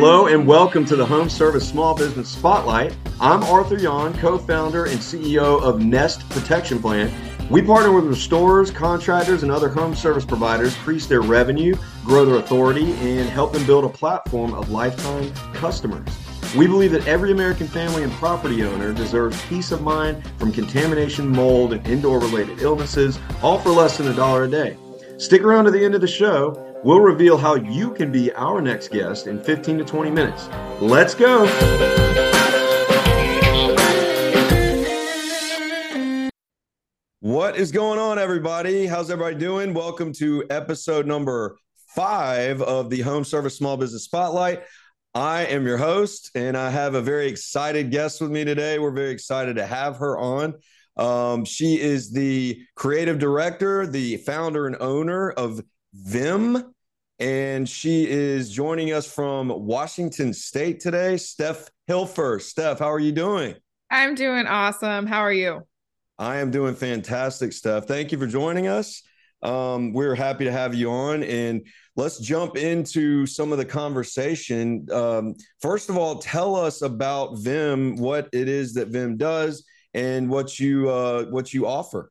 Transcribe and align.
Hello 0.00 0.28
and 0.28 0.46
welcome 0.46 0.86
to 0.86 0.96
the 0.96 1.04
Home 1.04 1.28
Service 1.28 1.68
Small 1.68 1.94
Business 1.94 2.26
Spotlight. 2.26 2.96
I'm 3.20 3.42
Arthur 3.42 3.76
Yon, 3.76 4.14
co 4.14 4.38
founder 4.38 4.86
and 4.86 4.98
CEO 4.98 5.60
of 5.60 5.82
Nest 5.82 6.26
Protection 6.30 6.80
Plan. 6.80 7.12
We 7.50 7.60
partner 7.60 7.92
with 7.92 8.06
restorers, 8.06 8.70
contractors, 8.70 9.42
and 9.42 9.52
other 9.52 9.68
home 9.68 9.94
service 9.94 10.24
providers, 10.24 10.74
increase 10.74 11.06
their 11.06 11.20
revenue, 11.20 11.74
grow 12.02 12.24
their 12.24 12.36
authority, 12.36 12.94
and 12.94 13.28
help 13.28 13.52
them 13.52 13.66
build 13.66 13.84
a 13.84 13.90
platform 13.90 14.54
of 14.54 14.70
lifetime 14.70 15.30
customers. 15.52 16.08
We 16.56 16.66
believe 16.66 16.92
that 16.92 17.06
every 17.06 17.30
American 17.32 17.66
family 17.66 18.02
and 18.02 18.12
property 18.12 18.64
owner 18.64 18.94
deserves 18.94 19.38
peace 19.50 19.70
of 19.70 19.82
mind 19.82 20.26
from 20.38 20.50
contamination, 20.50 21.28
mold, 21.28 21.74
and 21.74 21.86
indoor 21.86 22.20
related 22.20 22.62
illnesses, 22.62 23.18
all 23.42 23.58
for 23.58 23.68
less 23.68 23.98
than 23.98 24.08
a 24.08 24.14
dollar 24.14 24.44
a 24.44 24.48
day. 24.48 24.78
Stick 25.18 25.42
around 25.42 25.66
to 25.66 25.70
the 25.70 25.84
end 25.84 25.94
of 25.94 26.00
the 26.00 26.08
show. 26.08 26.69
We'll 26.82 27.00
reveal 27.00 27.36
how 27.36 27.56
you 27.56 27.92
can 27.92 28.10
be 28.10 28.32
our 28.32 28.62
next 28.62 28.88
guest 28.88 29.26
in 29.26 29.38
15 29.38 29.78
to 29.78 29.84
20 29.84 30.10
minutes. 30.10 30.48
Let's 30.80 31.14
go. 31.14 31.44
What 37.20 37.56
is 37.56 37.70
going 37.70 37.98
on, 37.98 38.18
everybody? 38.18 38.86
How's 38.86 39.10
everybody 39.10 39.36
doing? 39.36 39.74
Welcome 39.74 40.14
to 40.14 40.46
episode 40.48 41.06
number 41.06 41.58
five 41.94 42.62
of 42.62 42.88
the 42.88 43.02
Home 43.02 43.24
Service 43.24 43.58
Small 43.58 43.76
Business 43.76 44.04
Spotlight. 44.04 44.62
I 45.14 45.44
am 45.46 45.66
your 45.66 45.76
host, 45.76 46.30
and 46.34 46.56
I 46.56 46.70
have 46.70 46.94
a 46.94 47.02
very 47.02 47.28
excited 47.28 47.90
guest 47.90 48.22
with 48.22 48.30
me 48.30 48.46
today. 48.46 48.78
We're 48.78 48.90
very 48.90 49.10
excited 49.10 49.56
to 49.56 49.66
have 49.66 49.98
her 49.98 50.16
on. 50.16 50.54
Um, 50.96 51.44
she 51.44 51.78
is 51.78 52.10
the 52.10 52.62
creative 52.74 53.18
director, 53.18 53.86
the 53.86 54.16
founder 54.16 54.66
and 54.66 54.76
owner 54.80 55.30
of 55.30 55.60
VIIM, 55.94 56.72
and 57.18 57.68
she 57.68 58.08
is 58.08 58.50
joining 58.50 58.92
us 58.92 59.12
from 59.12 59.48
Washington 59.48 60.32
State 60.32 60.80
today. 60.80 61.16
Steph 61.16 61.68
Hilfer. 61.88 62.40
Steph, 62.40 62.78
how 62.78 62.92
are 62.92 63.00
you 63.00 63.12
doing? 63.12 63.54
I'm 63.90 64.14
doing 64.14 64.46
awesome. 64.46 65.06
How 65.06 65.20
are 65.20 65.32
you? 65.32 65.66
I 66.18 66.36
am 66.36 66.50
doing 66.50 66.74
fantastic, 66.74 67.52
Steph. 67.52 67.86
Thank 67.86 68.12
you 68.12 68.18
for 68.18 68.26
joining 68.26 68.68
us. 68.68 69.02
Um, 69.42 69.92
we're 69.92 70.14
happy 70.14 70.44
to 70.44 70.52
have 70.52 70.74
you 70.74 70.90
on. 70.90 71.22
And 71.22 71.66
let's 71.96 72.20
jump 72.20 72.56
into 72.56 73.26
some 73.26 73.52
of 73.52 73.58
the 73.58 73.64
conversation. 73.64 74.86
Um, 74.92 75.34
first 75.60 75.88
of 75.88 75.96
all, 75.96 76.18
tell 76.18 76.56
us 76.56 76.82
about 76.82 77.38
VIIM, 77.38 77.96
what 77.96 78.28
it 78.32 78.48
is 78.48 78.74
that 78.74 78.88
VIIM 78.88 79.16
does, 79.16 79.64
and 79.94 80.28
what 80.28 80.58
you 80.58 80.88
uh, 80.88 81.24
what 81.24 81.52
you 81.52 81.66
offer. 81.66 82.10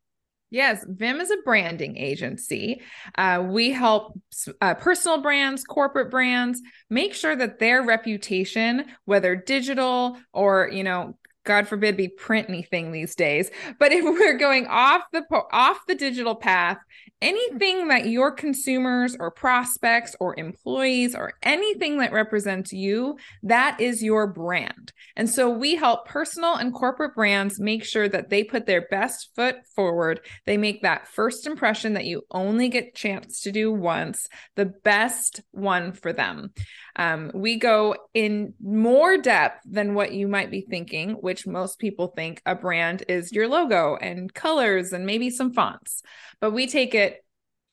Yes, 0.51 0.83
VIIM 0.87 1.21
is 1.21 1.29
a 1.29 1.37
branding 1.45 1.97
agency. 1.97 2.81
Uh, 3.15 3.45
we 3.47 3.69
help 3.71 4.19
uh, 4.61 4.73
personal 4.73 5.21
brands, 5.21 5.63
corporate 5.63 6.09
brands, 6.09 6.59
make 6.89 7.13
sure 7.13 7.35
that 7.35 7.59
their 7.59 7.83
reputation, 7.83 8.85
whether 9.05 9.35
digital 9.35 10.17
or 10.33 10.69
you 10.73 10.83
know 10.83 11.15
God 11.43 11.67
forbid 11.67 11.97
we 11.97 12.09
print 12.09 12.49
anything 12.49 12.91
these 12.91 13.15
days. 13.15 13.49
But 13.79 13.91
if 13.91 14.03
we're 14.03 14.37
going 14.37 14.67
off 14.67 15.03
the 15.11 15.23
off 15.51 15.79
the 15.87 15.95
digital 15.95 16.35
path 16.35 16.77
anything 17.21 17.89
that 17.89 18.07
your 18.07 18.31
consumers 18.31 19.15
or 19.19 19.31
prospects 19.31 20.15
or 20.19 20.39
employees 20.39 21.15
or 21.15 21.33
anything 21.43 21.99
that 21.99 22.13
represents 22.13 22.71
you, 22.71 23.17
that 23.43 23.79
is 23.79 24.01
your 24.01 24.27
brand. 24.27 24.93
And 25.15 25.29
so 25.29 25.49
we 25.49 25.75
help 25.75 26.07
personal 26.07 26.55
and 26.55 26.73
corporate 26.73 27.15
brands 27.15 27.59
make 27.59 27.83
sure 27.83 28.07
that 28.07 28.29
they 28.29 28.43
put 28.43 28.65
their 28.65 28.87
best 28.89 29.31
foot 29.35 29.57
forward. 29.75 30.21
They 30.45 30.57
make 30.57 30.81
that 30.81 31.07
first 31.07 31.45
impression 31.45 31.93
that 31.93 32.05
you 32.05 32.23
only 32.31 32.69
get 32.69 32.95
chance 32.95 33.41
to 33.41 33.51
do 33.51 33.71
once, 33.71 34.27
the 34.55 34.65
best 34.65 35.41
one 35.51 35.91
for 35.91 36.13
them. 36.13 36.53
Um, 36.95 37.31
we 37.33 37.57
go 37.57 37.95
in 38.13 38.53
more 38.61 39.17
depth 39.17 39.61
than 39.65 39.93
what 39.93 40.13
you 40.13 40.27
might 40.27 40.51
be 40.51 40.61
thinking, 40.61 41.11
which 41.11 41.38
most 41.45 41.79
people 41.79 42.07
think 42.07 42.41
a 42.45 42.55
brand 42.55 43.03
is 43.07 43.31
your 43.31 43.47
logo 43.47 43.95
and 43.95 44.33
colors 44.33 44.93
and 44.93 45.05
maybe 45.05 45.29
some 45.29 45.53
fonts. 45.53 46.01
But 46.39 46.51
we 46.51 46.67
take 46.67 46.95
it 46.95 47.23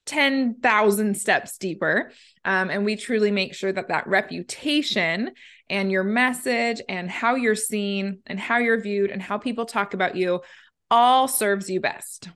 10,000 0.07 1.17
steps 1.17 1.59
deeper. 1.59 2.13
Um, 2.45 2.71
and 2.71 2.85
we 2.85 2.97
truly 2.97 3.31
make 3.31 3.55
sure 3.55 3.73
that 3.73 3.89
that 3.89 4.07
reputation 4.07 5.33
and 5.69 5.91
your 5.91 6.05
message 6.05 6.81
and 6.89 7.11
how 7.11 7.35
you're 7.35 7.57
seen 7.57 8.21
and 8.27 8.39
how 8.39 8.59
you're 8.59 8.81
viewed 8.81 9.11
and 9.11 9.21
how 9.21 9.37
people 9.37 9.67
talk 9.67 9.95
about 9.95 10.17
you 10.17 10.41
all 10.91 11.29
serves 11.29 11.69
you 11.69 11.81
best. 11.81 12.29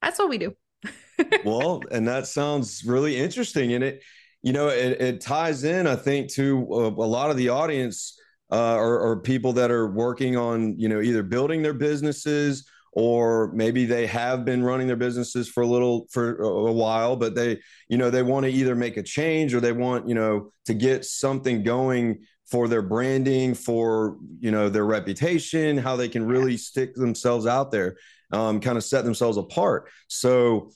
That's 0.00 0.18
what 0.18 0.30
we 0.30 0.38
do. 0.38 0.56
well, 1.44 1.82
and 1.90 2.08
that 2.08 2.26
sounds 2.26 2.84
really 2.84 3.16
interesting. 3.16 3.74
And 3.74 3.84
it, 3.84 4.02
you 4.42 4.54
know, 4.54 4.68
it, 4.68 5.00
it 5.00 5.20
ties 5.20 5.64
in, 5.64 5.86
I 5.86 5.96
think, 5.96 6.30
to 6.32 6.66
a, 6.70 6.88
a 6.88 7.08
lot 7.08 7.30
of 7.30 7.36
the 7.36 7.50
audience 7.50 8.18
uh, 8.52 8.74
or, 8.74 8.98
or 8.98 9.20
people 9.20 9.52
that 9.54 9.70
are 9.70 9.88
working 9.88 10.36
on, 10.36 10.78
you 10.78 10.88
know, 10.88 11.00
either 11.00 11.22
building 11.22 11.62
their 11.62 11.74
businesses 11.74 12.68
or 12.92 13.52
maybe 13.52 13.84
they 13.84 14.06
have 14.06 14.44
been 14.44 14.64
running 14.64 14.88
their 14.88 14.96
businesses 14.96 15.48
for 15.48 15.62
a 15.62 15.66
little 15.66 16.08
for 16.10 16.42
a 16.42 16.72
while 16.72 17.14
but 17.14 17.36
they 17.36 17.56
you 17.88 17.96
know 17.96 18.10
they 18.10 18.24
want 18.24 18.44
to 18.44 18.50
either 18.50 18.74
make 18.74 18.96
a 18.96 19.02
change 19.02 19.54
or 19.54 19.60
they 19.60 19.70
want 19.70 20.08
you 20.08 20.14
know 20.16 20.50
to 20.64 20.74
get 20.74 21.04
something 21.04 21.62
going 21.62 22.18
for 22.46 22.66
their 22.66 22.82
branding 22.82 23.54
for 23.54 24.16
you 24.40 24.50
know 24.50 24.68
their 24.68 24.86
reputation 24.86 25.78
how 25.78 25.94
they 25.94 26.08
can 26.08 26.26
really 26.26 26.56
stick 26.56 26.92
themselves 26.96 27.46
out 27.46 27.70
there 27.70 27.96
um, 28.32 28.60
kind 28.60 28.76
of 28.76 28.84
set 28.84 29.04
themselves 29.04 29.36
apart. 29.36 29.90
So 30.08 30.70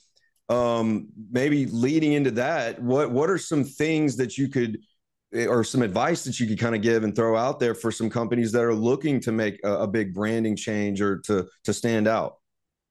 um, 0.49 1.09
maybe 1.31 1.65
leading 1.65 2.13
into 2.13 2.31
that, 2.31 2.81
what 2.81 3.11
what 3.11 3.29
are 3.29 3.37
some 3.37 3.63
things 3.63 4.17
that 4.17 4.37
you 4.37 4.47
could 4.49 4.79
Eh, 5.33 5.47
or 5.47 5.63
some 5.63 5.81
advice 5.81 6.23
that 6.23 6.39
you 6.39 6.47
could 6.47 6.59
kind 6.59 6.75
of 6.75 6.81
give 6.81 7.03
and 7.03 7.15
throw 7.15 7.35
out 7.35 7.59
there 7.59 7.75
for 7.75 7.91
some 7.91 8.09
companies 8.09 8.51
that 8.51 8.63
are 8.63 8.75
looking 8.75 9.19
to 9.21 9.31
make 9.31 9.59
a, 9.63 9.79
a 9.79 9.87
big 9.87 10.13
branding 10.13 10.55
change 10.55 11.01
or 11.01 11.19
to 11.19 11.47
to 11.63 11.73
stand 11.73 12.07
out? 12.07 12.35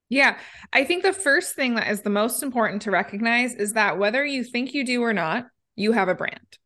Yeah, 0.09 0.39
I 0.73 0.85
think 0.85 1.03
the 1.03 1.13
first 1.13 1.55
thing 1.55 1.75
that 1.75 1.91
is 1.91 2.03
the 2.03 2.11
most 2.11 2.43
important 2.43 2.83
to 2.83 2.91
recognize 2.91 3.55
is 3.55 3.73
that 3.73 3.99
whether 3.99 4.25
you 4.25 4.45
think 4.45 4.75
you 4.75 4.85
do 4.85 5.03
or 5.03 5.13
not, 5.13 5.47
you 5.77 5.93
have 5.93 6.09
a 6.09 6.15
brand. 6.15 6.59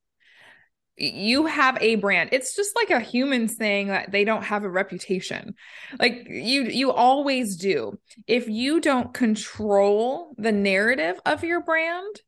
You 0.97 1.47
have 1.47 1.79
a 1.81 1.95
brand. 1.95 2.31
It's 2.33 2.57
just 2.57 2.75
like 2.75 2.91
a 2.91 2.99
human 2.99 3.47
saying 3.47 3.89
that 3.89 4.11
they 4.11 4.25
don't 4.25 4.43
have 4.43 4.65
a 4.65 4.69
reputation. 4.69 5.55
Like 5.97 6.27
you 6.29 6.65
you 6.65 6.91
always 6.91 7.57
do. 7.57 7.99
If 8.27 8.49
you 8.49 8.81
don't 8.81 9.15
control 9.15 10.35
the 10.37 10.51
narrative 10.51 11.21
of 11.25 11.45
your 11.45 11.63
brand 11.63 12.21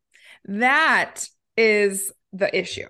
that 0.44 1.26
is 1.56 2.12
the 2.32 2.56
issue 2.56 2.86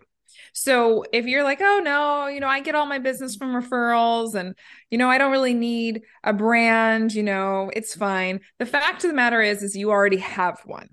so 0.52 1.04
if 1.12 1.26
you're 1.26 1.44
like 1.44 1.60
oh 1.60 1.80
no 1.82 2.26
you 2.26 2.40
know 2.40 2.48
i 2.48 2.60
get 2.60 2.74
all 2.74 2.86
my 2.86 2.98
business 2.98 3.36
from 3.36 3.54
referrals 3.54 4.34
and 4.34 4.54
you 4.90 4.98
know 4.98 5.08
i 5.08 5.18
don't 5.18 5.32
really 5.32 5.54
need 5.54 6.02
a 6.24 6.32
brand 6.32 7.12
you 7.12 7.22
know 7.22 7.70
it's 7.74 7.94
fine. 7.94 8.40
The 8.58 8.66
fact 8.66 9.04
of 9.04 9.10
the 9.10 9.16
matter 9.16 9.40
is 9.40 9.62
is 9.62 9.76
you 9.76 9.90
already 9.90 10.18
have 10.18 10.60
one. 10.64 10.88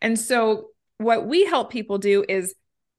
And 0.00 0.18
so 0.18 0.68
what 0.98 1.26
we 1.26 1.44
help 1.44 1.70
people 1.70 1.98
do 1.98 2.24
is 2.28 2.54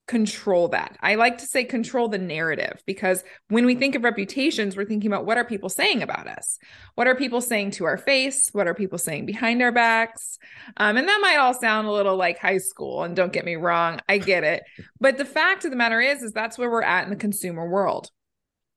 control 0.09 0.69
that. 0.69 0.97
I 1.01 1.13
like 1.15 1.37
to 1.37 1.45
say 1.45 1.63
control 1.63 2.07
the 2.07 2.17
narrative 2.17 2.81
because 2.87 3.23
when 3.49 3.67
we 3.67 3.75
think 3.75 3.93
of 3.93 4.03
reputations, 4.03 4.75
we're 4.75 4.85
thinking 4.85 5.11
about 5.11 5.27
what 5.27 5.37
are 5.37 5.45
people 5.45 5.69
saying 5.69 6.01
about 6.01 6.27
us? 6.27 6.57
What 6.95 7.05
are 7.05 7.13
people 7.13 7.41
saying 7.41 7.71
to 7.71 7.85
our 7.85 7.97
face? 7.97 8.49
What 8.51 8.67
are 8.67 8.73
people 8.73 8.97
saying 8.97 9.27
behind 9.27 9.61
our 9.61 9.71
backs? 9.71 10.39
Um, 10.77 10.97
and 10.97 11.07
that 11.07 11.19
might 11.21 11.37
all 11.37 11.53
sound 11.53 11.87
a 11.87 11.91
little 11.91 12.15
like 12.15 12.39
high 12.39 12.57
school. 12.57 13.03
And 13.03 13.15
don't 13.15 13.31
get 13.31 13.45
me 13.45 13.55
wrong, 13.55 13.99
I 14.09 14.17
get 14.17 14.43
it. 14.43 14.63
But 14.99 15.19
the 15.19 15.25
fact 15.25 15.63
of 15.63 15.69
the 15.69 15.77
matter 15.77 16.01
is, 16.01 16.23
is 16.23 16.31
that's 16.31 16.57
where 16.57 16.71
we're 16.71 16.81
at 16.81 17.03
in 17.03 17.11
the 17.11 17.15
consumer 17.15 17.69
world. 17.69 18.09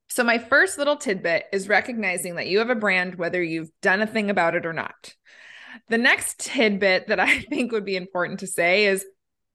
So 0.08 0.24
my 0.24 0.36
first 0.36 0.76
little 0.76 0.96
tidbit 0.96 1.46
is 1.50 1.66
recognizing 1.66 2.34
that 2.34 2.48
you 2.48 2.58
have 2.58 2.68
a 2.68 2.74
brand, 2.74 3.14
whether 3.14 3.42
you've 3.42 3.70
done 3.80 4.02
a 4.02 4.06
thing 4.06 4.28
about 4.28 4.54
it 4.54 4.66
or 4.66 4.74
not. 4.74 5.14
The 5.88 5.96
next 5.96 6.40
tidbit 6.40 7.06
that 7.06 7.20
I 7.20 7.40
think 7.48 7.72
would 7.72 7.86
be 7.86 7.96
important 7.96 8.40
to 8.40 8.46
say 8.46 8.84
is 8.84 9.06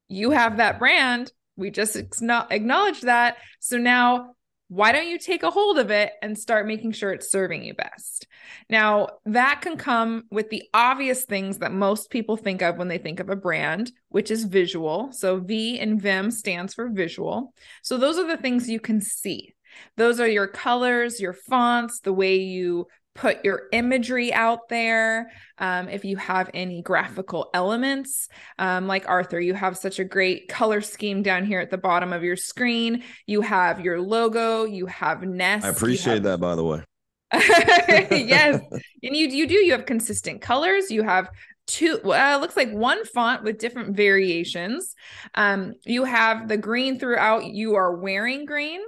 you 0.08 0.32
have 0.32 0.56
that 0.56 0.80
brand 0.80 1.30
we 1.58 1.70
just 1.70 1.96
acknowledge 1.96 3.02
that. 3.02 3.36
So 3.60 3.76
now, 3.76 4.34
why 4.68 4.92
don't 4.92 5.08
you 5.08 5.18
take 5.18 5.42
a 5.42 5.50
hold 5.50 5.78
of 5.78 5.90
it 5.90 6.12
and 6.20 6.38
start 6.38 6.66
making 6.66 6.92
sure 6.92 7.10
it's 7.10 7.30
serving 7.30 7.64
you 7.64 7.74
best? 7.74 8.26
Now, 8.68 9.08
that 9.24 9.62
can 9.62 9.78
come 9.78 10.24
with 10.30 10.50
the 10.50 10.62
obvious 10.74 11.24
things 11.24 11.58
that 11.58 11.72
most 11.72 12.10
people 12.10 12.36
think 12.36 12.62
of 12.62 12.76
when 12.76 12.88
they 12.88 12.98
think 12.98 13.18
of 13.18 13.30
a 13.30 13.36
brand, 13.36 13.90
which 14.10 14.30
is 14.30 14.44
visual. 14.44 15.10
So, 15.12 15.38
V 15.38 15.78
in 15.78 15.98
VIIM 15.98 16.30
stands 16.30 16.74
for 16.74 16.88
visual. 16.90 17.54
So, 17.82 17.96
those 17.96 18.18
are 18.18 18.26
the 18.28 18.36
things 18.36 18.68
you 18.68 18.80
can 18.80 19.00
see. 19.00 19.54
Those 19.96 20.20
are 20.20 20.28
your 20.28 20.46
colors, 20.46 21.20
your 21.20 21.32
fonts, 21.32 22.00
the 22.00 22.12
way 22.12 22.36
you 22.36 22.86
put 23.18 23.44
your 23.44 23.62
imagery 23.72 24.32
out 24.32 24.68
there. 24.68 25.32
Um, 25.58 25.88
if 25.88 26.04
you 26.04 26.16
have 26.16 26.50
any 26.54 26.82
graphical 26.82 27.50
elements, 27.52 28.28
um, 28.58 28.86
like 28.86 29.08
Arthur, 29.08 29.40
you 29.40 29.54
have 29.54 29.76
such 29.76 29.98
a 29.98 30.04
great 30.04 30.48
color 30.48 30.80
scheme 30.80 31.22
down 31.22 31.44
here 31.44 31.58
at 31.60 31.70
the 31.70 31.78
bottom 31.78 32.12
of 32.12 32.22
your 32.22 32.36
screen. 32.36 33.02
You 33.26 33.40
have 33.40 33.80
your 33.80 34.00
logo, 34.00 34.64
you 34.64 34.86
have 34.86 35.22
Nest. 35.22 35.66
I 35.66 35.70
appreciate 35.70 36.14
have, 36.14 36.22
that, 36.24 36.40
by 36.40 36.54
the 36.54 36.64
way. 36.64 36.84
yes. 37.32 38.60
And 39.00 39.16
you 39.16 39.28
you 39.28 39.46
do 39.46 39.54
you 39.54 39.72
have 39.72 39.86
consistent 39.86 40.40
colors, 40.40 40.90
you 40.90 41.04
have 41.04 41.30
two 41.68 42.00
uh, 42.04 42.38
looks 42.40 42.56
like 42.56 42.72
one 42.72 43.04
font 43.04 43.44
with 43.44 43.58
different 43.58 43.96
variations. 43.96 44.96
Um 45.36 45.74
you 45.84 46.02
have 46.02 46.48
the 46.48 46.56
green 46.56 46.98
throughout, 46.98 47.44
you 47.44 47.76
are 47.76 47.94
wearing 47.94 48.44
green. 48.44 48.80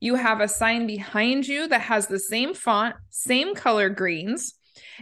You 0.00 0.16
have 0.16 0.40
a 0.40 0.48
sign 0.48 0.86
behind 0.86 1.46
you 1.46 1.68
that 1.68 1.82
has 1.82 2.06
the 2.06 2.18
same 2.18 2.54
font, 2.54 2.96
same 3.10 3.54
color 3.54 3.88
greens. 3.88 4.54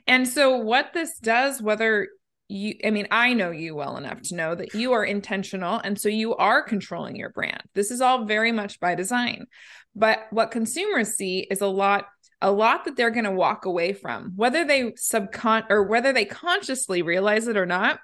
And 0.06 0.26
so 0.28 0.56
what 0.56 0.92
this 0.92 1.18
does 1.18 1.60
whether 1.60 2.08
you 2.48 2.74
i 2.84 2.90
mean 2.90 3.08
i 3.10 3.32
know 3.32 3.50
you 3.50 3.74
well 3.74 3.96
enough 3.96 4.20
to 4.20 4.34
know 4.34 4.54
that 4.54 4.74
you 4.74 4.92
are 4.92 5.02
intentional 5.02 5.80
and 5.82 5.98
so 5.98 6.10
you 6.10 6.36
are 6.36 6.62
controlling 6.62 7.16
your 7.16 7.30
brand. 7.30 7.62
This 7.74 7.90
is 7.90 8.00
all 8.00 8.26
very 8.26 8.52
much 8.52 8.80
by 8.80 8.94
design. 8.94 9.46
But 9.94 10.26
what 10.30 10.50
consumers 10.50 11.14
see 11.14 11.40
is 11.50 11.60
a 11.60 11.66
lot 11.66 12.06
a 12.42 12.52
lot 12.52 12.84
that 12.84 12.96
they're 12.96 13.10
going 13.10 13.24
to 13.24 13.30
walk 13.30 13.64
away 13.64 13.94
from 13.94 14.32
whether 14.36 14.64
they 14.64 14.92
subcon 14.92 15.64
or 15.70 15.84
whether 15.84 16.12
they 16.12 16.26
consciously 16.26 17.00
realize 17.00 17.48
it 17.48 17.56
or 17.56 17.64
not 17.64 18.00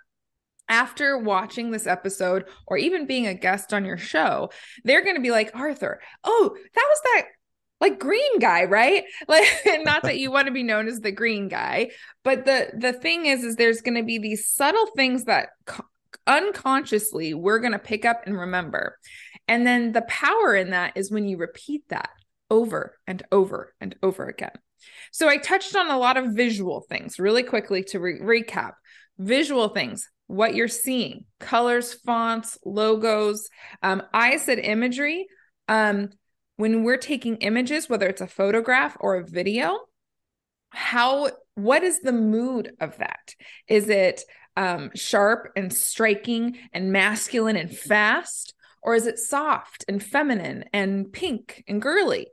after 0.71 1.19
watching 1.19 1.71
this 1.71 1.87
episode 1.87 2.47
or 2.67 2.79
even 2.79 3.07
being 3.07 3.27
a 3.27 3.35
guest 3.35 3.75
on 3.75 3.85
your 3.85 3.99
show 3.99 4.51
they're 4.85 5.05
going 5.05 5.17
to 5.17 5.23
be 5.23 5.31
like 5.31 5.51
arthur 5.55 6.01
oh 6.25 6.57
that 6.75 6.87
was 6.89 7.01
that 7.05 7.27
like 7.81 7.99
green 7.99 8.39
guy 8.39 8.65
right? 8.65 9.05
Like 9.29 9.47
not 9.83 10.03
that 10.03 10.19
you 10.19 10.31
want 10.33 10.47
to 10.47 10.53
be 10.53 10.63
known 10.63 10.89
as 10.89 11.01
the 11.01 11.13
green 11.13 11.49
guy 11.49 11.91
but 12.25 12.45
the 12.45 12.71
the 12.77 12.93
thing 12.93 13.27
is 13.27 13.45
is 13.45 13.57
there's 13.57 13.83
going 13.83 13.97
to 13.97 14.03
be 14.03 14.19
these 14.19 14.51
subtle 14.51 14.87
things 14.97 15.25
that 15.25 15.49
co- 15.67 15.85
unconsciously 16.27 17.35
we're 17.35 17.59
going 17.59 17.73
to 17.73 17.79
pick 17.79 18.05
up 18.05 18.23
and 18.27 18.39
remember. 18.39 18.97
And 19.49 19.67
then 19.67 19.93
the 19.93 20.03
power 20.03 20.55
in 20.55 20.71
that 20.71 20.97
is 20.97 21.11
when 21.11 21.27
you 21.27 21.37
repeat 21.37 21.83
that 21.89 22.11
over 22.51 22.97
and 23.07 23.23
over 23.33 23.75
and 23.81 23.95
over 24.03 24.27
again. 24.27 24.53
So 25.13 25.29
i 25.29 25.37
touched 25.37 25.77
on 25.77 25.91
a 25.91 25.99
lot 25.99 26.17
of 26.17 26.33
visual 26.33 26.81
things 26.81 27.19
really 27.19 27.43
quickly 27.43 27.83
to 27.85 28.01
re- 28.01 28.21
recap. 28.21 28.73
Visual 29.19 29.69
things 29.69 30.09
what 30.31 30.55
you're 30.55 30.69
seeing 30.69 31.25
colors 31.39 31.93
fonts 31.93 32.59
logos 32.65 33.49
um, 33.83 34.03
i 34.13 34.37
said 34.37 34.59
imagery 34.59 35.27
um, 35.69 36.11
when 36.61 36.85
we're 36.85 36.99
taking 36.99 37.37
images, 37.37 37.89
whether 37.89 38.07
it's 38.07 38.21
a 38.21 38.27
photograph 38.27 38.95
or 39.01 39.17
a 39.17 39.27
video, 39.27 39.79
how 40.69 41.31
what 41.55 41.83
is 41.83 42.01
the 42.01 42.13
mood 42.13 42.73
of 42.81 42.99
that? 42.99 43.35
Is 43.67 43.89
it 43.89 44.23
um, 44.59 44.91
sharp 44.95 45.53
and 45.57 45.73
striking 45.73 46.59
and 46.75 46.93
masculine 46.93 47.57
and 47.57 47.75
fast, 47.75 48.53
or 48.83 48.95
is 48.95 49.07
it 49.07 49.19
soft 49.19 49.87
and 49.89 50.03
feminine 50.03 50.67
and 50.75 51.11
pink 51.11 51.65
and 51.67 51.81
girly? 51.81 52.27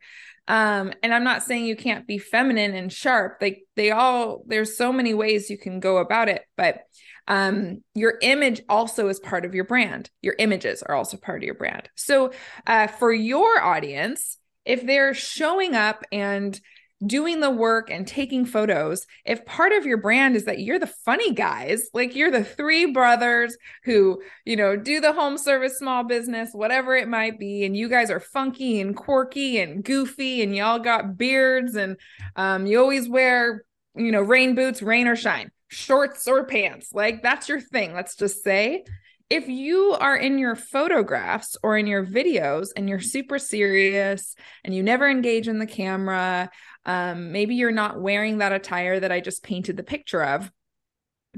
Um, 0.47 0.94
and 1.03 1.13
I'm 1.13 1.23
not 1.23 1.44
saying 1.44 1.65
you 1.65 1.75
can't 1.75 2.07
be 2.07 2.17
feminine 2.17 2.73
and 2.73 2.91
sharp. 2.91 3.38
Like 3.41 3.63
they 3.75 3.91
all, 3.91 4.44
there's 4.47 4.77
so 4.77 4.94
many 4.94 5.13
ways 5.13 5.49
you 5.49 5.57
can 5.57 5.79
go 5.79 5.97
about 5.97 6.29
it, 6.29 6.44
but 6.55 6.79
um, 7.27 7.83
your 7.94 8.17
image 8.21 8.61
also 8.69 9.09
is 9.09 9.19
part 9.19 9.44
of 9.44 9.53
your 9.53 9.65
brand. 9.65 10.09
Your 10.21 10.35
images 10.39 10.81
are 10.83 10.95
also 10.95 11.17
part 11.17 11.44
of 11.44 11.45
your 11.45 11.55
brand. 11.55 11.89
So, 11.95 12.31
uh, 12.65 12.88
for 12.88 13.11
your 13.11 13.61
audience, 13.61 14.38
if 14.63 14.85
they're 14.85 15.13
showing 15.13 15.75
up 15.75 16.03
and 16.11 16.59
doing 17.05 17.39
the 17.39 17.51
work 17.51 17.91
and 17.91 18.07
taking 18.07 18.45
photos, 18.45 19.05
if 19.25 19.45
part 19.45 19.71
of 19.71 19.85
your 19.85 19.97
brand 19.97 20.35
is 20.35 20.45
that 20.45 20.59
you're 20.59 20.79
the 20.79 20.88
funny 20.88 21.33
guys, 21.33 21.89
like 21.94 22.15
you're 22.15 22.31
the 22.31 22.44
three 22.44 22.91
brothers 22.91 23.55
who, 23.83 24.21
you 24.45 24.55
know, 24.55 24.75
do 24.75 24.99
the 24.99 25.13
home 25.13 25.38
service 25.38 25.77
small 25.77 26.03
business, 26.03 26.49
whatever 26.53 26.95
it 26.95 27.07
might 27.07 27.38
be, 27.39 27.65
and 27.65 27.77
you 27.77 27.88
guys 27.88 28.09
are 28.09 28.19
funky 28.19 28.81
and 28.81 28.95
quirky 28.95 29.59
and 29.59 29.83
goofy 29.83 30.41
and 30.41 30.55
y'all 30.55 30.79
got 30.79 31.17
beards 31.17 31.75
and 31.75 31.97
um, 32.35 32.65
you 32.65 32.79
always 32.79 33.07
wear, 33.07 33.63
you 33.95 34.11
know, 34.11 34.21
rain 34.21 34.55
boots, 34.55 34.81
rain 34.81 35.07
or 35.07 35.15
shine 35.15 35.51
shorts 35.69 36.27
or 36.27 36.45
pants. 36.45 36.94
Like 36.94 37.21
that's 37.21 37.49
your 37.49 37.59
thing. 37.59 37.94
Let's 37.94 38.15
just 38.15 38.44
say 38.44 38.85
if 39.29 39.50
you 39.50 39.91
are 40.00 40.15
in 40.15 40.39
your 40.39 40.56
photographs 40.56 41.57
or 41.62 41.77
in 41.77 41.85
your 41.85 42.06
videos 42.06 42.69
and 42.75 42.88
you're 42.88 43.00
super 43.00 43.38
serious 43.38 44.35
and 44.63 44.74
you 44.74 44.81
never 44.81 45.09
engage 45.09 45.47
in 45.47 45.59
the 45.59 45.68
camera, 45.68 46.50
um, 46.85 47.33
maybe 47.33 47.56
you're 47.56 47.71
not 47.71 48.00
wearing 48.00 48.38
that 48.38 48.53
attire 48.53 49.00
that 49.00 49.12
I 49.12 49.19
just 49.19 49.44
painted 49.44 49.75
the 49.75 49.83
picture 49.83 50.24
of, 50.24 50.50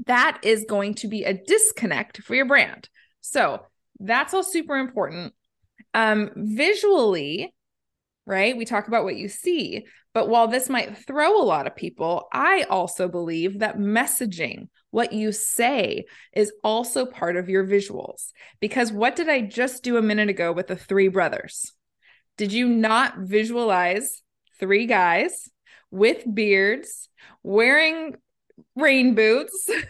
that 0.06 0.40
is 0.44 0.66
going 0.68 0.94
to 0.94 1.08
be 1.08 1.24
a 1.24 1.34
disconnect 1.34 2.22
for 2.22 2.34
your 2.34 2.46
brand. 2.46 2.88
So 3.20 3.66
that's 3.98 4.32
all 4.34 4.44
super 4.44 4.76
important. 4.76 5.34
Um, 5.92 6.30
visually, 6.36 7.52
right? 8.24 8.56
We 8.56 8.64
talk 8.64 8.86
about 8.86 9.02
what 9.02 9.16
you 9.16 9.28
see, 9.28 9.86
but 10.12 10.28
while 10.28 10.48
this 10.48 10.68
might 10.68 10.98
throw 11.06 11.40
a 11.40 11.44
lot 11.44 11.66
of 11.66 11.76
people, 11.76 12.28
I 12.32 12.64
also 12.68 13.08
believe 13.08 13.60
that 13.60 13.78
messaging, 13.78 14.68
what 14.90 15.12
you 15.12 15.32
say, 15.32 16.06
is 16.34 16.52
also 16.64 17.06
part 17.06 17.36
of 17.36 17.48
your 17.48 17.64
visuals. 17.64 18.32
Because 18.60 18.92
what 18.92 19.14
did 19.14 19.28
I 19.28 19.40
just 19.40 19.82
do 19.82 19.96
a 19.96 20.02
minute 20.02 20.28
ago 20.28 20.52
with 20.52 20.66
the 20.66 20.76
three 20.76 21.08
brothers? 21.08 21.72
Did 22.36 22.52
you 22.52 22.68
not 22.68 23.18
visualize 23.18 24.22
three 24.58 24.86
guys 24.86 25.48
with 25.90 26.24
beards 26.32 27.08
wearing 27.42 28.16
rain 28.74 29.14
boots? 29.14 29.68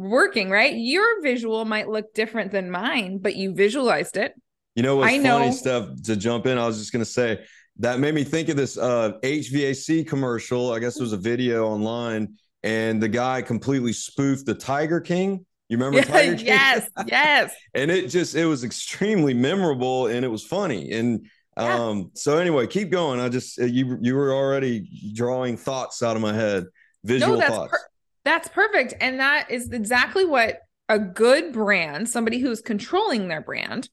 working, 0.00 0.48
right? 0.48 0.74
Your 0.74 1.22
visual 1.22 1.64
might 1.64 1.88
look 1.88 2.14
different 2.14 2.52
than 2.52 2.70
mine, 2.70 3.18
but 3.18 3.36
you 3.36 3.54
visualized 3.54 4.16
it. 4.16 4.32
You 4.74 4.82
know 4.82 4.96
what's 4.96 5.12
I 5.12 5.22
funny 5.22 5.46
know. 5.46 5.52
stuff 5.52 6.02
to 6.04 6.16
jump 6.16 6.46
in? 6.46 6.56
I 6.56 6.66
was 6.66 6.78
just 6.78 6.92
gonna 6.92 7.04
say 7.04 7.44
that 7.80 7.98
made 7.98 8.14
me 8.14 8.24
think 8.24 8.48
of 8.50 8.56
this 8.56 8.76
uh, 8.76 9.12
HVAC 9.22 10.06
commercial. 10.06 10.72
I 10.72 10.78
guess 10.78 10.98
it 10.98 11.02
was 11.02 11.14
a 11.14 11.18
video 11.18 11.66
online, 11.66 12.36
and 12.62 13.02
the 13.02 13.08
guy 13.08 13.42
completely 13.42 13.92
spoofed 13.92 14.46
the 14.46 14.54
Tiger 14.54 15.00
King. 15.00 15.44
You 15.68 15.78
remember 15.78 16.02
Tiger 16.06 16.36
King? 16.36 16.46
yes, 16.46 16.88
yes. 17.06 17.54
and 17.74 17.90
it 17.90 18.08
just 18.08 18.34
it 18.34 18.44
was 18.44 18.64
extremely 18.64 19.32
memorable 19.32 20.08
and 20.08 20.24
it 20.24 20.28
was 20.28 20.44
funny. 20.44 20.92
And 20.92 21.26
yeah. 21.56 21.74
um, 21.74 22.10
so 22.14 22.36
anyway, 22.36 22.66
keep 22.66 22.90
going. 22.90 23.18
I 23.18 23.30
just 23.30 23.58
uh, 23.58 23.64
you 23.64 23.98
you 24.00 24.14
were 24.14 24.34
already 24.34 25.12
drawing 25.14 25.56
thoughts 25.56 26.02
out 26.02 26.16
of 26.16 26.22
my 26.22 26.34
head, 26.34 26.66
visual 27.02 27.32
no, 27.32 27.38
that's 27.38 27.50
thoughts. 27.50 27.72
Per- 27.72 27.88
that's 28.24 28.48
perfect, 28.48 28.94
and 29.00 29.20
that 29.20 29.50
is 29.50 29.70
exactly 29.70 30.26
what 30.26 30.60
a 30.90 30.98
good 30.98 31.52
brand, 31.54 32.10
somebody 32.10 32.40
who's 32.40 32.60
controlling 32.60 33.28
their 33.28 33.40
brand, 33.40 33.88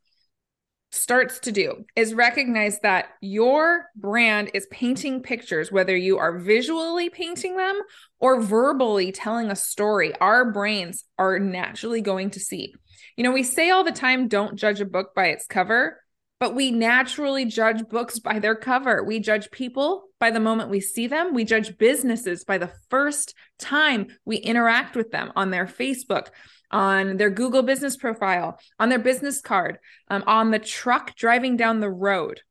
starts 0.91 1.39
to 1.39 1.51
do 1.51 1.85
is 1.95 2.13
recognize 2.13 2.79
that 2.79 3.09
your 3.21 3.89
brand 3.95 4.51
is 4.53 4.67
painting 4.71 5.21
pictures, 5.21 5.71
whether 5.71 5.95
you 5.95 6.17
are 6.17 6.39
visually 6.39 7.09
painting 7.09 7.57
them 7.57 7.79
or 8.19 8.41
verbally 8.41 9.11
telling 9.11 9.51
a 9.51 9.55
story. 9.55 10.13
Our 10.19 10.51
brains 10.51 11.03
are 11.17 11.39
naturally 11.39 12.01
going 12.01 12.31
to 12.31 12.39
see. 12.39 12.73
You 13.15 13.23
know, 13.23 13.31
we 13.31 13.43
say 13.43 13.69
all 13.69 13.83
the 13.83 13.91
time, 13.91 14.27
don't 14.27 14.55
judge 14.55 14.79
a 14.79 14.85
book 14.85 15.13
by 15.15 15.27
its 15.27 15.45
cover, 15.45 16.01
but 16.39 16.55
we 16.55 16.71
naturally 16.71 17.45
judge 17.45 17.87
books 17.89 18.19
by 18.19 18.39
their 18.39 18.55
cover. 18.55 19.03
We 19.03 19.19
judge 19.19 19.51
people 19.51 20.03
by 20.19 20.31
the 20.31 20.39
moment 20.39 20.69
we 20.69 20.79
see 20.79 21.07
them. 21.07 21.33
We 21.33 21.43
judge 21.43 21.77
businesses 21.77 22.43
by 22.43 22.59
the 22.59 22.71
first 22.89 23.33
time 23.59 24.07
we 24.23 24.37
interact 24.37 24.95
with 24.95 25.11
them 25.11 25.31
on 25.35 25.49
their 25.49 25.65
Facebook 25.65 26.27
on 26.71 27.17
their 27.17 27.29
Google 27.29 27.63
business 27.63 27.95
profile, 27.95 28.59
on 28.79 28.89
their 28.89 28.99
business 28.99 29.41
card, 29.41 29.79
um, 30.09 30.23
on 30.27 30.51
the 30.51 30.59
truck 30.59 31.15
driving 31.15 31.57
down 31.57 31.79
the 31.79 31.89
road. 31.89 32.41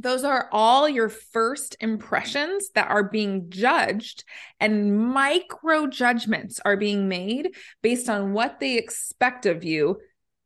Those 0.00 0.22
are 0.22 0.48
all 0.52 0.88
your 0.88 1.08
first 1.08 1.76
impressions 1.80 2.70
that 2.74 2.88
are 2.88 3.02
being 3.02 3.50
judged, 3.50 4.22
and 4.60 4.96
micro 4.96 5.88
judgments 5.88 6.60
are 6.64 6.76
being 6.76 7.08
made 7.08 7.56
based 7.82 8.08
on 8.08 8.32
what 8.32 8.60
they 8.60 8.76
expect 8.76 9.44
of 9.44 9.64
you 9.64 9.98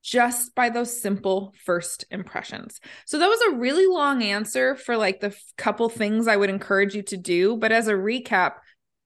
just 0.02 0.54
by 0.54 0.68
those 0.68 1.00
simple 1.00 1.54
first 1.64 2.04
impressions. 2.10 2.80
So 3.06 3.18
that 3.18 3.28
was 3.28 3.40
a 3.42 3.56
really 3.56 3.86
long 3.86 4.22
answer 4.22 4.74
for 4.74 4.96
like 4.96 5.20
the 5.20 5.28
f- 5.28 5.40
couple 5.56 5.88
things 5.88 6.26
I 6.26 6.36
would 6.36 6.50
encourage 6.50 6.94
you 6.94 7.02
to 7.04 7.16
do, 7.16 7.56
but 7.56 7.72
as 7.72 7.88
a 7.88 7.92
recap, 7.92 8.54